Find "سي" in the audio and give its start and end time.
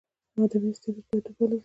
1.57-1.59